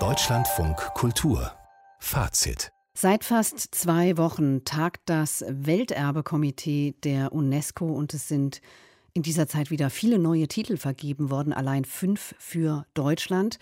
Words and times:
Deutschlandfunk 0.00 0.76
Kultur 0.94 1.52
Fazit 2.00 2.72
Seit 2.92 3.22
fast 3.22 3.72
zwei 3.72 4.16
Wochen 4.16 4.64
tagt 4.64 5.02
das 5.04 5.44
Welterbekomitee 5.48 6.96
der 7.04 7.32
UNESCO 7.32 7.86
und 7.86 8.12
es 8.12 8.26
sind 8.26 8.62
in 9.12 9.22
dieser 9.22 9.46
Zeit 9.46 9.70
wieder 9.70 9.90
viele 9.90 10.18
neue 10.18 10.48
Titel 10.48 10.76
vergeben 10.76 11.30
worden, 11.30 11.52
allein 11.52 11.84
fünf 11.84 12.34
für 12.40 12.84
Deutschland. 12.94 13.60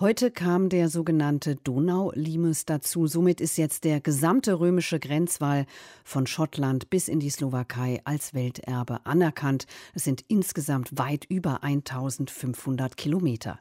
Heute 0.00 0.30
kam 0.30 0.70
der 0.70 0.88
sogenannte 0.88 1.56
Donaulimes 1.56 2.64
dazu. 2.64 3.06
Somit 3.06 3.38
ist 3.42 3.58
jetzt 3.58 3.84
der 3.84 4.00
gesamte 4.00 4.58
römische 4.58 4.98
Grenzwall 4.98 5.66
von 6.04 6.26
Schottland 6.26 6.88
bis 6.88 7.06
in 7.06 7.20
die 7.20 7.28
Slowakei 7.28 8.00
als 8.04 8.32
Welterbe 8.32 9.04
anerkannt. 9.04 9.66
Es 9.92 10.04
sind 10.04 10.24
insgesamt 10.28 10.96
weit 10.96 11.26
über 11.28 11.62
1500 11.62 12.96
Kilometer. 12.96 13.58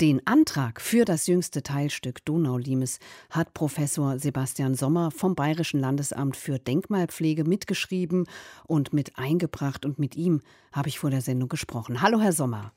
Den 0.00 0.26
Antrag 0.26 0.80
für 0.80 1.04
das 1.04 1.26
jüngste 1.26 1.62
Teilstück 1.62 2.24
Donaulimes 2.24 2.98
hat 3.28 3.52
Professor 3.52 4.18
Sebastian 4.18 4.74
Sommer 4.74 5.10
vom 5.10 5.34
Bayerischen 5.34 5.78
Landesamt 5.78 6.38
für 6.38 6.58
Denkmalpflege 6.58 7.44
mitgeschrieben 7.44 8.26
und 8.66 8.94
mit 8.94 9.18
eingebracht. 9.18 9.84
Und 9.84 9.98
mit 9.98 10.16
ihm 10.16 10.40
habe 10.72 10.88
ich 10.88 10.98
vor 10.98 11.10
der 11.10 11.20
Sendung 11.20 11.50
gesprochen. 11.50 12.00
Hallo, 12.00 12.18
Herr 12.18 12.32
Sommer. 12.32 12.72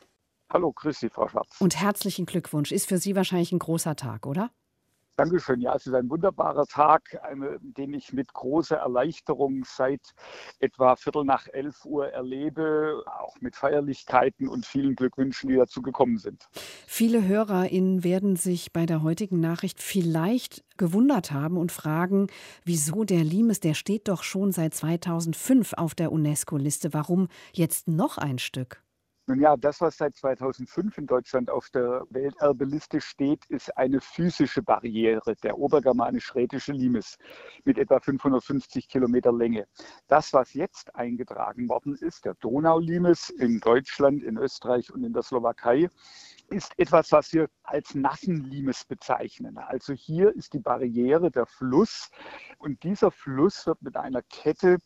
Hallo, 0.49 0.71
grüß 0.71 0.99
Sie, 0.99 1.09
Frau 1.09 1.27
Schatz. 1.27 1.59
Und 1.59 1.79
herzlichen 1.79 2.25
Glückwunsch. 2.25 2.71
Ist 2.71 2.87
für 2.87 2.97
Sie 2.97 3.15
wahrscheinlich 3.15 3.51
ein 3.51 3.59
großer 3.59 3.95
Tag, 3.95 4.25
oder? 4.25 4.51
Dankeschön. 5.17 5.61
Ja, 5.61 5.73
es 5.75 5.87
ist 5.87 5.93
ein 5.93 6.09
wunderbarer 6.09 6.65
Tag, 6.65 7.17
den 7.61 7.93
ich 7.93 8.11
mit 8.11 8.33
großer 8.33 8.75
Erleichterung 8.75 9.63
seit 9.65 10.01
etwa 10.59 10.97
Viertel 10.97 11.23
nach 11.23 11.47
elf 11.47 11.85
Uhr 11.85 12.09
erlebe, 12.09 13.01
auch 13.05 13.39
mit 13.39 13.55
Feierlichkeiten 13.55 14.49
und 14.49 14.65
vielen 14.65 14.95
Glückwünschen, 14.95 15.49
die 15.49 15.55
dazu 15.55 15.81
gekommen 15.81 16.17
sind. 16.17 16.49
Viele 16.85 17.25
HörerInnen 17.25 18.03
werden 18.03 18.35
sich 18.35 18.73
bei 18.73 18.85
der 18.85 19.03
heutigen 19.03 19.39
Nachricht 19.39 19.81
vielleicht 19.81 20.65
gewundert 20.75 21.31
haben 21.31 21.55
und 21.55 21.71
fragen, 21.71 22.27
wieso 22.65 23.05
der 23.05 23.23
Limes, 23.23 23.61
der 23.61 23.73
steht 23.73 24.09
doch 24.09 24.21
schon 24.21 24.51
seit 24.51 24.73
2005 24.73 25.73
auf 25.73 25.95
der 25.95 26.11
UNESCO-Liste. 26.11 26.93
Warum 26.93 27.29
jetzt 27.53 27.87
noch 27.87 28.17
ein 28.17 28.37
Stück? 28.37 28.84
Nun 29.27 29.39
ja, 29.39 29.57
das, 29.57 29.81
was 29.81 29.97
seit 29.97 30.15
2005 30.15 30.99
in 30.99 31.07
Deutschland 31.07 31.49
auf 31.49 31.71
der 31.71 32.03
Welterbeliste 32.11 33.01
steht, 33.01 33.43
ist 33.47 33.75
eine 33.75 33.99
physische 33.99 34.61
Barriere, 34.61 35.35
der 35.37 35.57
obergermanisch-rätische 35.57 36.73
Limes 36.73 37.17
mit 37.63 37.79
etwa 37.79 37.99
550 37.99 38.87
Kilometer 38.87 39.33
Länge. 39.33 39.67
Das, 40.07 40.31
was 40.31 40.53
jetzt 40.53 40.93
eingetragen 40.95 41.67
worden 41.69 41.95
ist, 41.95 42.25
der 42.25 42.35
Donaulimes 42.35 43.31
in 43.31 43.59
Deutschland, 43.61 44.21
in 44.21 44.37
Österreich 44.37 44.93
und 44.93 45.03
in 45.03 45.13
der 45.13 45.23
Slowakei, 45.23 45.89
ist 46.49 46.77
etwas, 46.77 47.11
was 47.11 47.33
wir 47.33 47.47
als 47.67 47.95
Nassenlimes 47.95 48.85
bezeichnen. 48.85 49.57
Also 49.57 49.93
hier 49.93 50.35
ist 50.35 50.53
die 50.53 50.59
Barriere 50.59 51.31
der 51.31 51.45
Fluss 51.45 52.09
und 52.57 52.83
dieser 52.83 53.11
Fluss 53.11 53.65
wird 53.65 53.81
mit 53.81 53.95
einer 53.97 54.21
Kette 54.23 54.77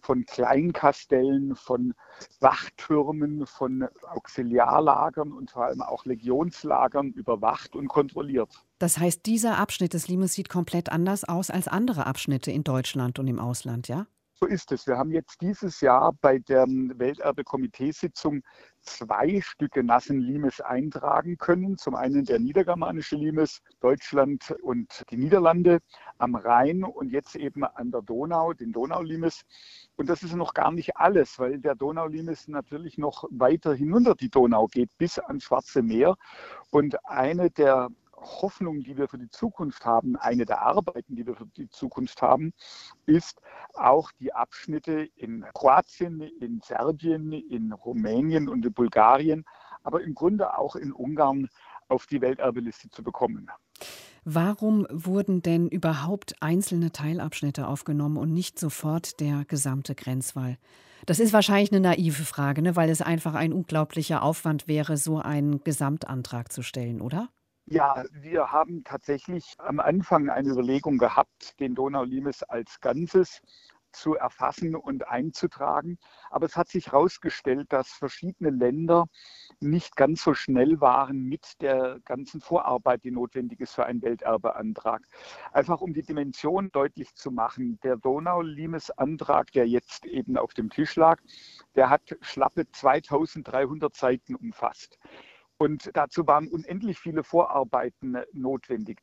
von 0.00 0.24
Kleinkastellen, 0.26 1.56
von 1.56 1.94
Wachtürmen, 2.40 3.46
von 3.46 3.88
Auxiliarlagern 4.02 5.32
und 5.32 5.50
vor 5.50 5.64
allem 5.66 5.82
auch 5.82 6.04
Legionslagern 6.04 7.12
überwacht 7.12 7.74
und 7.74 7.88
kontrolliert. 7.88 8.50
Das 8.78 8.98
heißt, 8.98 9.26
dieser 9.26 9.58
Abschnitt 9.58 9.94
des 9.94 10.08
Limes 10.08 10.34
sieht 10.34 10.48
komplett 10.48 10.90
anders 10.90 11.24
aus 11.24 11.50
als 11.50 11.68
andere 11.68 12.06
Abschnitte 12.06 12.50
in 12.50 12.64
Deutschland 12.64 13.18
und 13.18 13.28
im 13.28 13.38
Ausland, 13.38 13.88
ja? 13.88 14.06
So 14.44 14.48
ist 14.50 14.72
es. 14.72 14.86
Wir 14.86 14.98
haben 14.98 15.10
jetzt 15.10 15.40
dieses 15.40 15.80
Jahr 15.80 16.12
bei 16.20 16.38
der 16.38 16.66
Welterbe-Komiteesitzung 16.66 18.42
zwei 18.82 19.40
Stücke 19.40 19.82
nassen 19.82 20.20
Limes 20.20 20.60
eintragen 20.60 21.38
können. 21.38 21.78
Zum 21.78 21.94
einen 21.94 22.26
der 22.26 22.40
niedergermanische 22.40 23.16
Limes, 23.16 23.62
Deutschland 23.80 24.54
und 24.60 25.02
die 25.08 25.16
Niederlande 25.16 25.78
am 26.18 26.34
Rhein 26.34 26.84
und 26.84 27.10
jetzt 27.10 27.36
eben 27.36 27.64
an 27.64 27.90
der 27.90 28.02
Donau, 28.02 28.52
den 28.52 28.72
Donaulimes. 28.72 29.46
Und 29.96 30.10
das 30.10 30.22
ist 30.22 30.34
noch 30.34 30.52
gar 30.52 30.72
nicht 30.72 30.98
alles, 30.98 31.38
weil 31.38 31.58
der 31.58 31.74
Donaulimes 31.74 32.46
natürlich 32.46 32.98
noch 32.98 33.24
weiter 33.30 33.72
hinunter 33.72 34.14
die 34.14 34.28
Donau 34.28 34.66
geht, 34.66 34.90
bis 34.98 35.18
ans 35.18 35.44
Schwarze 35.44 35.80
Meer. 35.80 36.16
Und 36.68 37.02
eine 37.08 37.50
der 37.50 37.88
Hoffnung, 38.24 38.82
die 38.82 38.96
wir 38.96 39.08
für 39.08 39.18
die 39.18 39.30
Zukunft 39.30 39.84
haben, 39.84 40.16
eine 40.16 40.44
der 40.44 40.62
Arbeiten, 40.62 41.16
die 41.16 41.26
wir 41.26 41.36
für 41.36 41.46
die 41.46 41.68
Zukunft 41.68 42.22
haben, 42.22 42.52
ist 43.06 43.40
auch 43.74 44.10
die 44.12 44.32
Abschnitte 44.32 45.08
in 45.16 45.44
Kroatien, 45.54 46.20
in 46.20 46.60
Serbien, 46.62 47.32
in 47.32 47.72
Rumänien 47.72 48.48
und 48.48 48.64
in 48.64 48.72
Bulgarien, 48.72 49.44
aber 49.82 50.02
im 50.02 50.14
Grunde 50.14 50.58
auch 50.58 50.76
in 50.76 50.92
Ungarn 50.92 51.48
auf 51.88 52.06
die 52.06 52.20
Welterbeliste 52.20 52.88
zu 52.90 53.02
bekommen. 53.02 53.50
Warum 54.24 54.86
wurden 54.90 55.42
denn 55.42 55.68
überhaupt 55.68 56.34
einzelne 56.40 56.92
Teilabschnitte 56.92 57.68
aufgenommen 57.68 58.16
und 58.16 58.32
nicht 58.32 58.58
sofort 58.58 59.20
der 59.20 59.44
gesamte 59.44 59.94
Grenzwall? 59.94 60.56
Das 61.04 61.20
ist 61.20 61.34
wahrscheinlich 61.34 61.70
eine 61.70 61.80
naive 61.80 62.24
Frage, 62.24 62.62
ne? 62.62 62.76
weil 62.76 62.88
es 62.88 63.02
einfach 63.02 63.34
ein 63.34 63.52
unglaublicher 63.52 64.22
Aufwand 64.22 64.66
wäre, 64.66 64.96
so 64.96 65.18
einen 65.18 65.62
Gesamtantrag 65.62 66.50
zu 66.50 66.62
stellen, 66.62 67.02
oder? 67.02 67.28
Ja, 67.66 68.04
wir 68.12 68.52
haben 68.52 68.84
tatsächlich 68.84 69.54
am 69.58 69.80
Anfang 69.80 70.28
eine 70.28 70.50
Überlegung 70.50 70.98
gehabt, 70.98 71.58
den 71.60 71.74
Donaulimes 71.74 72.42
als 72.42 72.78
Ganzes 72.80 73.40
zu 73.90 74.16
erfassen 74.16 74.74
und 74.74 75.08
einzutragen. 75.08 75.98
Aber 76.30 76.44
es 76.44 76.56
hat 76.56 76.68
sich 76.68 76.88
herausgestellt, 76.88 77.72
dass 77.72 77.88
verschiedene 77.88 78.50
Länder 78.50 79.06
nicht 79.60 79.96
ganz 79.96 80.22
so 80.24 80.34
schnell 80.34 80.80
waren 80.80 81.22
mit 81.24 81.62
der 81.62 82.00
ganzen 82.04 82.40
Vorarbeit, 82.42 83.04
die 83.04 83.12
notwendig 83.12 83.60
ist 83.60 83.74
für 83.74 83.86
einen 83.86 84.02
Welterbeantrag. 84.02 85.06
Einfach 85.52 85.80
um 85.80 85.94
die 85.94 86.02
Dimension 86.02 86.70
deutlich 86.70 87.14
zu 87.14 87.30
machen, 87.30 87.78
der 87.82 87.96
Donaulimes-Antrag, 87.96 89.52
der 89.52 89.66
jetzt 89.66 90.04
eben 90.04 90.36
auf 90.36 90.52
dem 90.52 90.68
Tisch 90.68 90.96
lag, 90.96 91.20
der 91.76 91.88
hat 91.88 92.16
schlappe 92.20 92.70
2300 92.70 93.94
Seiten 93.94 94.34
umfasst. 94.34 94.98
Und 95.58 95.90
dazu 95.94 96.26
waren 96.26 96.48
unendlich 96.48 96.98
viele 96.98 97.22
Vorarbeiten 97.22 98.16
notwendig. 98.32 98.98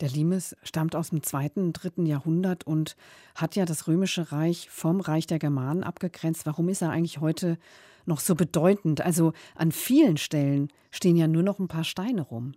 Der 0.00 0.08
Limes 0.08 0.56
stammt 0.62 0.96
aus 0.96 1.10
dem 1.10 1.22
zweiten 1.22 1.72
dritten 1.72 2.06
Jahrhundert 2.06 2.64
und 2.64 2.96
hat 3.34 3.56
ja 3.56 3.64
das 3.64 3.86
Römische 3.86 4.32
Reich 4.32 4.70
vom 4.70 5.00
Reich 5.00 5.26
der 5.26 5.38
Germanen 5.38 5.82
abgegrenzt. 5.82 6.46
Warum 6.46 6.68
ist 6.68 6.82
er 6.82 6.90
eigentlich 6.90 7.20
heute 7.20 7.58
noch 8.06 8.20
so 8.20 8.34
bedeutend? 8.34 9.00
Also 9.00 9.32
an 9.54 9.72
vielen 9.72 10.16
Stellen 10.16 10.72
stehen 10.90 11.16
ja 11.16 11.28
nur 11.28 11.42
noch 11.42 11.58
ein 11.58 11.68
paar 11.68 11.84
Steine 11.84 12.22
rum. 12.22 12.54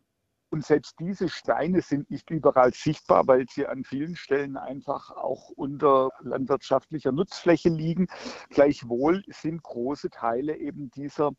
Und 0.51 0.65
selbst 0.65 0.99
diese 0.99 1.29
Steine 1.29 1.81
sind 1.81 2.11
nicht 2.11 2.29
überall 2.29 2.73
sichtbar, 2.73 3.25
weil 3.25 3.45
sie 3.49 3.65
an 3.67 3.85
vielen 3.85 4.17
Stellen 4.17 4.57
einfach 4.57 5.09
auch 5.11 5.49
unter 5.55 6.09
landwirtschaftlicher 6.19 7.13
Nutzfläche 7.13 7.69
liegen. 7.69 8.07
Gleichwohl 8.49 9.23
sind 9.27 9.63
große 9.63 10.09
Teile 10.09 10.57
eben 10.57 10.91
dieser 10.91 11.31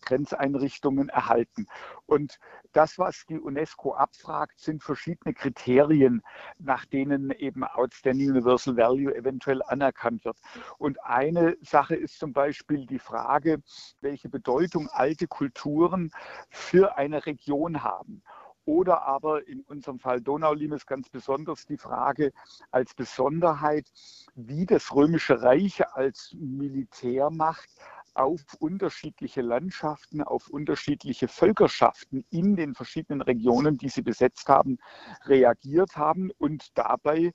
Grenzeinrichtungen 0.00 1.10
erhalten. 1.10 1.66
Und 2.06 2.38
das, 2.72 2.98
was 2.98 3.26
die 3.28 3.38
UNESCO 3.38 3.92
abfragt, 3.92 4.58
sind 4.58 4.82
verschiedene 4.82 5.34
Kriterien, 5.34 6.22
nach 6.58 6.86
denen 6.86 7.32
eben 7.32 7.62
Outstanding 7.62 8.30
Universal 8.30 8.78
Value 8.78 9.14
eventuell 9.14 9.62
anerkannt 9.64 10.24
wird. 10.24 10.38
Und 10.78 11.04
eine 11.04 11.58
Sache 11.60 11.94
ist 11.94 12.18
zum 12.18 12.32
Beispiel 12.32 12.86
die 12.86 13.00
Frage, 13.00 13.62
welche 14.00 14.30
Bedeutung 14.30 14.88
alte 14.88 15.26
Kulturen 15.26 16.10
für 16.48 16.96
eine 16.96 17.26
Region 17.26 17.82
haben. 17.82 18.22
Oder 18.66 19.02
aber 19.02 19.46
in 19.48 19.60
unserem 19.60 20.00
Fall 20.00 20.20
Donaulimes 20.20 20.86
ganz 20.86 21.08
besonders 21.08 21.64
die 21.66 21.78
Frage 21.78 22.32
als 22.72 22.94
Besonderheit, 22.94 23.90
wie 24.34 24.66
das 24.66 24.94
Römische 24.94 25.40
Reich 25.40 25.86
als 25.94 26.36
Militärmacht 26.38 27.68
auf 28.14 28.42
unterschiedliche 28.58 29.40
Landschaften, 29.40 30.22
auf 30.22 30.48
unterschiedliche 30.48 31.28
Völkerschaften 31.28 32.24
in 32.30 32.56
den 32.56 32.74
verschiedenen 32.74 33.22
Regionen, 33.22 33.78
die 33.78 33.88
sie 33.88 34.02
besetzt 34.02 34.48
haben, 34.48 34.78
reagiert 35.26 35.96
haben 35.96 36.30
und 36.38 36.76
dabei 36.76 37.32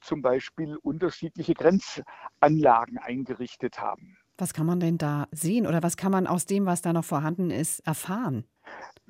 zum 0.00 0.22
Beispiel 0.22 0.76
unterschiedliche 0.76 1.54
Grenzanlagen 1.54 2.98
eingerichtet 2.98 3.80
haben. 3.80 4.16
Was 4.38 4.54
kann 4.54 4.66
man 4.66 4.80
denn 4.80 4.96
da 4.96 5.28
sehen 5.32 5.66
oder 5.66 5.82
was 5.82 5.98
kann 5.98 6.12
man 6.12 6.26
aus 6.26 6.46
dem, 6.46 6.64
was 6.64 6.80
da 6.80 6.92
noch 6.92 7.04
vorhanden 7.04 7.50
ist, 7.50 7.80
erfahren? 7.80 8.44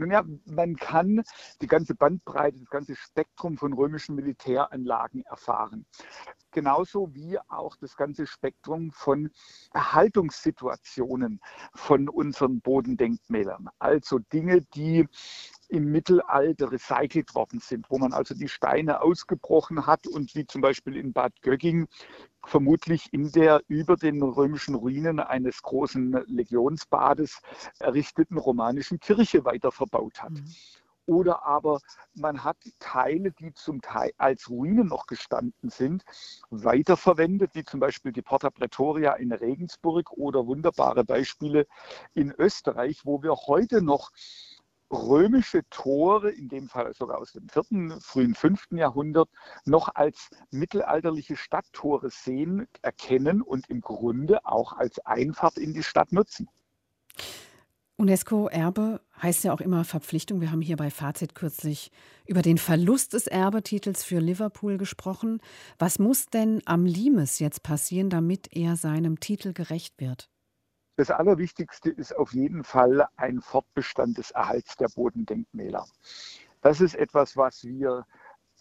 Nun 0.00 0.12
ja, 0.12 0.24
man 0.46 0.76
kann 0.76 1.22
die 1.60 1.66
ganze 1.66 1.94
Bandbreite, 1.94 2.58
das 2.58 2.70
ganze 2.70 2.96
Spektrum 2.96 3.58
von 3.58 3.74
römischen 3.74 4.14
Militäranlagen 4.14 5.24
erfahren. 5.24 5.84
Genauso 6.52 7.14
wie 7.14 7.38
auch 7.48 7.76
das 7.76 7.96
ganze 7.96 8.26
Spektrum 8.26 8.92
von 8.92 9.30
Erhaltungssituationen 9.74 11.38
von 11.74 12.08
unseren 12.08 12.62
Bodendenkmälern. 12.62 13.68
Also 13.78 14.20
Dinge, 14.20 14.62
die 14.74 15.06
im 15.70 15.90
Mittelalter 15.90 16.72
recycelt 16.72 17.34
worden 17.34 17.60
sind, 17.60 17.90
wo 17.90 17.98
man 17.98 18.12
also 18.12 18.34
die 18.34 18.48
Steine 18.48 19.02
ausgebrochen 19.02 19.86
hat 19.86 20.06
und 20.06 20.34
wie 20.34 20.46
zum 20.46 20.60
Beispiel 20.60 20.96
in 20.96 21.12
Bad 21.12 21.32
Gögging 21.42 21.86
vermutlich 22.44 23.12
in 23.12 23.30
der 23.32 23.62
über 23.68 23.96
den 23.96 24.22
römischen 24.22 24.74
Ruinen 24.74 25.20
eines 25.20 25.62
großen 25.62 26.24
Legionsbades 26.26 27.40
errichteten 27.78 28.38
romanischen 28.38 28.98
Kirche 28.98 29.44
weiter 29.44 29.70
verbaut 29.70 30.22
hat. 30.22 30.32
Mhm. 30.32 30.54
Oder 31.06 31.44
aber 31.44 31.80
man 32.14 32.44
hat 32.44 32.56
Teile, 32.78 33.32
die 33.32 33.52
zum 33.52 33.80
Teil 33.80 34.12
als 34.16 34.48
Ruinen 34.48 34.86
noch 34.86 35.06
gestanden 35.06 35.68
sind, 35.68 36.04
weiterverwendet, 36.50 37.50
wie 37.54 37.64
zum 37.64 37.80
Beispiel 37.80 38.12
die 38.12 38.22
Porta 38.22 38.50
Pretoria 38.50 39.14
in 39.14 39.32
Regensburg 39.32 40.12
oder 40.12 40.46
wunderbare 40.46 41.04
Beispiele 41.04 41.66
in 42.14 42.32
Österreich, 42.38 43.00
wo 43.04 43.24
wir 43.24 43.34
heute 43.34 43.82
noch 43.82 44.12
römische 44.90 45.62
Tore, 45.70 46.30
in 46.30 46.48
dem 46.48 46.68
Fall 46.68 46.92
sogar 46.94 47.18
aus 47.18 47.32
dem 47.32 47.48
vierten, 47.48 48.00
frühen 48.00 48.34
fünften 48.34 48.76
Jahrhundert, 48.76 49.28
noch 49.64 49.94
als 49.94 50.30
mittelalterliche 50.50 51.36
Stadttore 51.36 52.10
sehen, 52.10 52.66
erkennen 52.82 53.42
und 53.42 53.68
im 53.70 53.80
Grunde 53.80 54.44
auch 54.44 54.72
als 54.72 54.98
Einfahrt 55.06 55.58
in 55.58 55.74
die 55.74 55.82
Stadt 55.82 56.12
nutzen. 56.12 56.48
UNESCO-Erbe 58.00 59.02
heißt 59.20 59.44
ja 59.44 59.52
auch 59.52 59.60
immer 59.60 59.84
Verpflichtung. 59.84 60.40
Wir 60.40 60.50
haben 60.50 60.62
hier 60.62 60.78
bei 60.78 60.90
Fazit 60.90 61.34
kürzlich 61.34 61.92
über 62.26 62.40
den 62.40 62.56
Verlust 62.56 63.12
des 63.12 63.26
Erbetitels 63.26 64.02
für 64.02 64.20
Liverpool 64.20 64.78
gesprochen. 64.78 65.40
Was 65.78 65.98
muss 65.98 66.26
denn 66.26 66.62
am 66.64 66.86
Limes 66.86 67.40
jetzt 67.40 67.62
passieren, 67.62 68.08
damit 68.08 68.56
er 68.56 68.76
seinem 68.76 69.20
Titel 69.20 69.52
gerecht 69.52 70.00
wird? 70.00 70.30
Das 71.00 71.10
Allerwichtigste 71.10 71.88
ist 71.88 72.14
auf 72.14 72.34
jeden 72.34 72.62
Fall 72.62 73.08
ein 73.16 73.40
Fortbestand 73.40 74.18
des 74.18 74.32
Erhalts 74.32 74.76
der 74.76 74.88
Bodendenkmäler. 74.88 75.86
Das 76.60 76.82
ist 76.82 76.94
etwas, 76.94 77.38
was 77.38 77.64
wir 77.64 78.04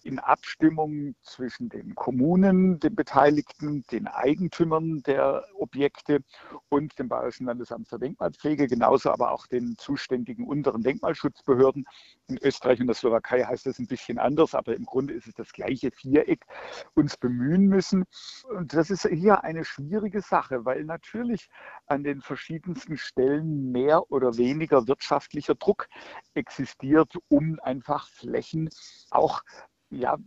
in 0.03 0.19
Abstimmung 0.19 1.15
zwischen 1.21 1.69
den 1.69 1.95
Kommunen, 1.95 2.79
den 2.79 2.95
Beteiligten, 2.95 3.85
den 3.91 4.07
Eigentümern 4.07 5.03
der 5.03 5.45
Objekte 5.55 6.23
und 6.69 6.97
dem 6.99 7.09
Bayerischen 7.09 7.47
Landesamt 7.47 7.87
für 7.89 7.99
Denkmalpflege, 7.99 8.67
genauso 8.67 9.11
aber 9.11 9.31
auch 9.31 9.47
den 9.47 9.75
zuständigen 9.77 10.47
unteren 10.47 10.83
Denkmalschutzbehörden. 10.83 11.85
In 12.27 12.37
Österreich 12.41 12.79
und 12.79 12.87
der 12.87 12.95
Slowakei 12.95 13.43
heißt 13.43 13.65
das 13.65 13.79
ein 13.79 13.87
bisschen 13.87 14.17
anders, 14.17 14.55
aber 14.55 14.75
im 14.75 14.85
Grunde 14.85 15.13
ist 15.13 15.27
es 15.27 15.35
das 15.35 15.51
gleiche 15.51 15.91
Viereck, 15.91 16.45
uns 16.93 17.17
bemühen 17.17 17.67
müssen. 17.67 18.05
Und 18.49 18.73
das 18.73 18.89
ist 18.89 19.07
hier 19.07 19.43
eine 19.43 19.65
schwierige 19.65 20.21
Sache, 20.21 20.65
weil 20.65 20.83
natürlich 20.85 21.49
an 21.87 22.03
den 22.03 22.21
verschiedensten 22.21 22.97
Stellen 22.97 23.71
mehr 23.71 24.11
oder 24.11 24.37
weniger 24.37 24.87
wirtschaftlicher 24.87 25.55
Druck 25.55 25.87
existiert, 26.33 27.13
um 27.27 27.59
einfach 27.61 28.07
Flächen 28.07 28.69
auch 29.11 29.41
ja, 29.89 30.17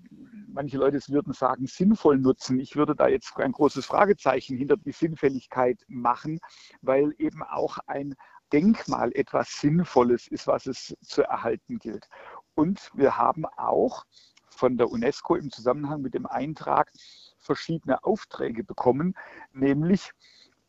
manche 0.49 0.77
Leute 0.77 0.99
würden 1.09 1.33
sagen, 1.33 1.67
sinnvoll 1.67 2.19
nutzen. 2.19 2.59
Ich 2.59 2.77
würde 2.77 2.95
da 2.95 3.09
jetzt 3.09 3.37
ein 3.37 3.53
großes 3.53 3.87
Fragezeichen 3.87 4.57
hinter 4.57 4.77
die 4.77 4.93
Sinnfälligkeit 4.93 5.81
machen, 5.89 6.41
weil 6.81 7.15
eben 7.19 7.43
auch 7.43 7.79
ein 7.87 8.15
Denkmal 8.53 9.13
etwas 9.15 9.61
Sinnvolles 9.61 10.29
ist, 10.29 10.47
was 10.47 10.67
es 10.67 10.95
zu 11.01 11.23
erhalten 11.23 11.79
gilt. 11.79 12.09
Und 12.55 12.91
wir 12.95 13.17
haben 13.17 13.47
auch 13.57 14.05
von 14.51 14.77
der 14.77 14.91
UNESCO 14.91 15.37
im 15.37 15.51
Zusammenhang 15.51 16.03
mit 16.03 16.13
dem 16.15 16.27
Eintrag 16.27 16.93
verschiedene 17.39 18.05
Aufträge 18.05 18.63
bekommen, 18.63 19.15
nämlich 19.53 20.13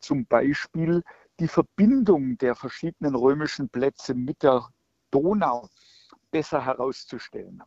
zum 0.00 0.24
Beispiel 0.26 1.02
die 1.40 1.48
Verbindung 1.48 2.38
der 2.38 2.54
verschiedenen 2.54 3.14
römischen 3.14 3.68
Plätze 3.68 4.14
mit 4.14 4.42
der 4.42 4.68
Donau 5.10 5.68
besser 6.30 6.64
herauszustellen. 6.64 7.62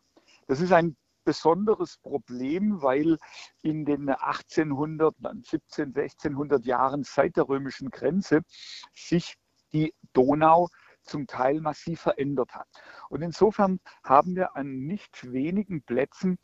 Das 0.47 0.61
ist 0.61 0.71
ein 0.71 0.95
besonderes 1.27 1.97
Problem, 1.97 2.81
weil 2.81 3.17
in 3.61 3.83
den 3.83 4.07
1800, 4.07 5.13
17, 5.43 5.87
1600 5.87 6.65
Jahren 6.65 7.03
seit 7.03 7.35
der 7.35 7.49
römischen 7.49 7.89
Grenze 7.89 8.43
sich 8.95 9.35
die 9.73 9.93
Donau 10.13 10.69
zum 11.03 11.27
Teil 11.27 11.59
massiv 11.59 11.99
verändert 11.99 12.53
hat. 12.53 12.67
Und 13.09 13.23
insofern 13.23 13.81
haben 14.05 14.37
wir 14.37 14.55
an 14.55 14.85
nicht 14.85 15.29
wenigen 15.33 15.83
Plätzen 15.83 16.37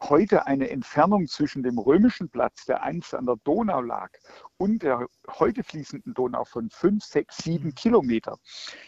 heute 0.00 0.48
eine 0.48 0.68
Entfernung 0.68 1.28
zwischen 1.28 1.62
dem 1.62 1.78
römischen 1.78 2.28
Platz, 2.28 2.64
der 2.64 2.82
einst 2.82 3.14
an 3.14 3.26
der 3.26 3.36
Donau 3.44 3.82
lag, 3.82 4.10
und 4.56 4.82
der 4.82 5.06
heute 5.28 5.62
fließenden 5.62 6.12
Donau 6.12 6.44
von 6.44 6.70
5, 6.70 7.04
6, 7.04 7.36
7 7.36 7.74
Kilometer. 7.76 8.36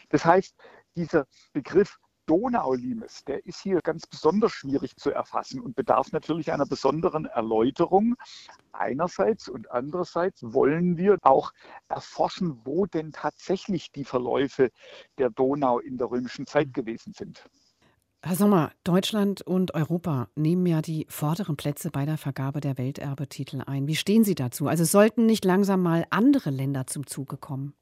Das 0.09 0.25
heißt, 0.25 0.57
dieser 0.97 1.29
Begriff 1.53 1.99
Donaulimes, 2.27 3.25
der 3.25 3.47
ist 3.47 3.61
hier 3.61 3.81
ganz 3.81 4.07
besonders 4.07 4.53
schwierig 4.53 4.97
zu 4.97 5.11
erfassen 5.11 5.61
und 5.61 5.77
bedarf 5.77 6.13
natürlich 6.13 6.53
einer 6.53 6.67
besonderen 6.67 7.27
Erläuterung 7.27 8.17
einerseits 8.73 9.49
und 9.49 9.71
andererseits 9.71 10.43
wollen 10.43 10.97
wir 10.97 11.19
auch 11.23 11.53
erforschen, 11.89 12.61
wo 12.65 12.87
denn 12.87 13.13
tatsächlich 13.13 13.93
die 13.93 14.05
Verläufe 14.05 14.71
der 15.19 15.31
Donau 15.31 15.79
in 15.79 15.99
der 15.99 16.11
römischen 16.11 16.47
Zeit 16.47 16.75
gewesen 16.75 17.13
sind. 17.13 17.49
Herr 18.23 18.35
Sommer, 18.35 18.73
Deutschland 18.83 19.43
und 19.43 19.75
Europa 19.75 20.29
nehmen 20.35 20.67
ja 20.67 20.83
die 20.83 21.07
vorderen 21.09 21.57
Plätze 21.57 21.91
bei 21.91 22.05
der 22.05 22.19
Vergabe 22.19 22.61
der 22.61 22.77
Welterbetitel 22.77 23.63
ein. 23.65 23.87
Wie 23.87 23.95
stehen 23.95 24.25
Sie 24.25 24.35
dazu? 24.35 24.67
Also 24.67 24.83
sollten 24.85 25.27
nicht 25.27 25.45
langsam 25.45 25.81
mal 25.81 26.07
andere 26.11 26.51
Länder 26.51 26.89
zum 26.89 27.07
Zuge 27.07 27.37
kommen? 27.37 27.75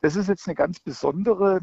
Das 0.00 0.14
ist 0.14 0.28
jetzt 0.28 0.46
eine 0.46 0.54
ganz 0.54 0.78
besondere 0.78 1.60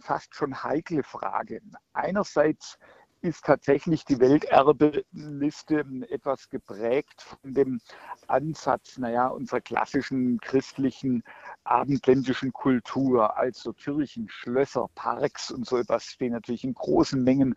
fast 0.00 0.34
schon 0.34 0.62
heikle 0.62 1.02
Frage. 1.02 1.60
Einerseits 1.92 2.78
ist 3.22 3.44
tatsächlich 3.44 4.04
die 4.04 4.18
Welterbeliste 4.18 5.84
etwas 6.08 6.48
geprägt 6.48 7.20
von 7.20 7.52
dem 7.52 7.80
Ansatz, 8.28 8.96
naja, 8.96 9.28
unserer 9.28 9.60
klassischen 9.60 10.40
christlichen 10.40 11.22
abendländischen 11.64 12.52
Kultur, 12.52 13.36
also 13.36 13.74
Kirchen, 13.74 14.28
Schlösser, 14.30 14.88
Parks 14.94 15.50
und 15.50 15.66
so 15.66 15.76
etwas 15.76 16.04
stehen 16.04 16.32
natürlich 16.32 16.64
in 16.64 16.72
großen 16.74 17.22
Mengen 17.22 17.54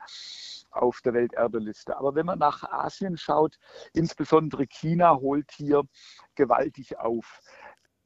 auf 0.71 1.01
der 1.01 1.13
Welterbeliste. 1.13 1.95
Aber 1.95 2.15
wenn 2.15 2.25
man 2.25 2.39
nach 2.39 2.63
Asien 2.63 3.15
schaut, 3.17 3.57
insbesondere 3.93 4.67
China 4.67 5.15
holt 5.15 5.51
hier 5.51 5.83
gewaltig 6.35 6.97
auf. 6.97 7.41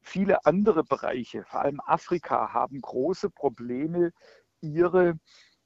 Viele 0.07 0.45
andere 0.45 0.85
Bereiche, 0.85 1.43
vor 1.43 1.63
allem 1.63 1.81
Afrika, 1.81 2.53
haben 2.53 2.79
große 2.79 3.29
Probleme, 3.29 4.13
ihre 4.61 5.19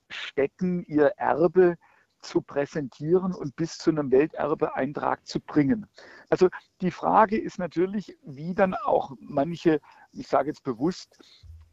Städten, 0.09 0.83
ihr 0.85 1.13
Erbe 1.17 1.77
zu 2.21 2.41
präsentieren 2.41 3.35
und 3.35 3.55
bis 3.55 3.77
zu 3.77 3.91
einem 3.91 4.09
Welterbeeintrag 4.09 5.27
zu 5.27 5.39
bringen. 5.39 5.85
Also 6.31 6.49
die 6.81 6.89
Frage 6.89 7.39
ist 7.39 7.59
natürlich, 7.59 8.17
wie 8.23 8.55
dann 8.55 8.73
auch 8.73 9.11
manche, 9.19 9.79
ich 10.11 10.27
sage 10.27 10.49
jetzt 10.49 10.63
bewusst, 10.63 11.19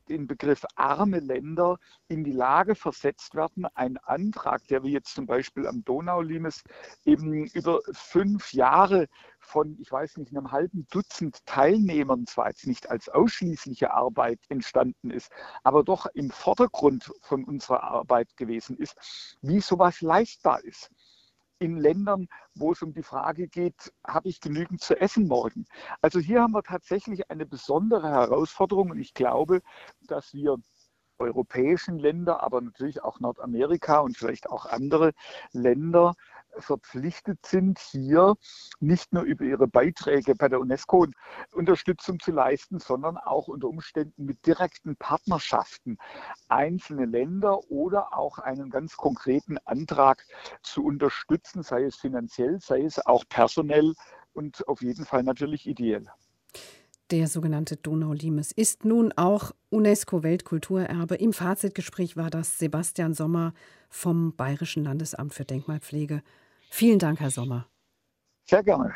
den 0.08 0.26
Begriff 0.26 0.64
arme 0.74 1.20
Länder 1.20 1.78
in 2.08 2.24
die 2.24 2.32
Lage 2.32 2.74
versetzt 2.74 3.34
werden, 3.34 3.66
einen 3.74 3.98
Antrag, 3.98 4.66
der 4.68 4.82
wir 4.82 4.90
jetzt 4.90 5.14
zum 5.14 5.26
Beispiel 5.26 5.66
am 5.66 5.84
Donaulimes 5.84 6.62
eben 7.04 7.46
über 7.48 7.80
fünf 7.92 8.52
Jahre 8.52 9.06
von, 9.40 9.76
ich 9.80 9.90
weiß 9.90 10.16
nicht, 10.16 10.36
einem 10.36 10.50
halben 10.50 10.86
Dutzend 10.90 11.44
Teilnehmern 11.46 12.26
zwar 12.26 12.48
jetzt 12.48 12.66
nicht 12.66 12.90
als 12.90 13.08
ausschließliche 13.08 13.92
Arbeit 13.92 14.40
entstanden 14.48 15.10
ist, 15.10 15.30
aber 15.62 15.84
doch 15.84 16.06
im 16.14 16.30
Vordergrund 16.30 17.12
von 17.20 17.44
unserer 17.44 17.82
Arbeit 17.82 18.36
gewesen 18.36 18.76
ist, 18.76 19.38
wie 19.42 19.60
sowas 19.60 20.00
leistbar 20.00 20.64
ist 20.64 20.90
in 21.58 21.76
Ländern, 21.76 22.28
wo 22.54 22.72
es 22.72 22.82
um 22.82 22.92
die 22.92 23.02
Frage 23.02 23.48
geht, 23.48 23.92
habe 24.06 24.28
ich 24.28 24.40
genügend 24.40 24.80
zu 24.80 25.00
essen 25.00 25.26
morgen? 25.26 25.66
Also 26.00 26.20
hier 26.20 26.42
haben 26.42 26.52
wir 26.52 26.62
tatsächlich 26.62 27.30
eine 27.30 27.46
besondere 27.46 28.08
Herausforderung 28.08 28.90
und 28.90 28.98
ich 28.98 29.14
glaube, 29.14 29.62
dass 30.02 30.32
wir 30.34 30.56
europäischen 31.18 31.98
Länder, 31.98 32.42
aber 32.42 32.60
natürlich 32.60 33.02
auch 33.02 33.18
Nordamerika 33.20 33.98
und 33.98 34.16
vielleicht 34.16 34.48
auch 34.48 34.66
andere 34.66 35.12
Länder 35.52 36.14
verpflichtet 36.58 37.44
sind, 37.44 37.78
hier 37.78 38.34
nicht 38.80 39.12
nur 39.12 39.22
über 39.22 39.44
ihre 39.44 39.66
Beiträge 39.66 40.34
bei 40.34 40.48
der 40.48 40.60
UNESCO 40.60 41.06
Unterstützung 41.52 42.18
zu 42.18 42.32
leisten, 42.32 42.78
sondern 42.78 43.16
auch 43.16 43.48
unter 43.48 43.68
Umständen 43.68 44.24
mit 44.24 44.46
direkten 44.46 44.96
Partnerschaften 44.96 45.98
einzelne 46.48 47.06
Länder 47.06 47.58
oder 47.70 48.16
auch 48.16 48.38
einen 48.38 48.70
ganz 48.70 48.96
konkreten 48.96 49.58
Antrag 49.64 50.24
zu 50.62 50.84
unterstützen, 50.84 51.62
sei 51.62 51.84
es 51.84 51.96
finanziell, 51.96 52.60
sei 52.60 52.82
es 52.82 53.04
auch 53.04 53.24
personell 53.28 53.94
und 54.32 54.66
auf 54.68 54.82
jeden 54.82 55.04
Fall 55.04 55.22
natürlich 55.22 55.66
ideell. 55.66 56.06
Der 57.10 57.26
sogenannte 57.26 57.76
Donau-Limes 57.76 58.52
ist 58.52 58.84
nun 58.84 59.12
auch 59.12 59.52
UNESCO-Weltkulturerbe. 59.70 61.14
Im 61.14 61.32
Fazitgespräch 61.32 62.18
war 62.18 62.28
das 62.28 62.58
Sebastian 62.58 63.14
Sommer 63.14 63.54
vom 63.88 64.36
Bayerischen 64.36 64.84
Landesamt 64.84 65.32
für 65.32 65.46
Denkmalpflege. 65.46 66.22
Vielen 66.68 66.98
Dank, 66.98 67.20
Herr 67.20 67.30
Sommer. 67.30 67.66
Sehr 68.44 68.62
gerne. 68.62 68.94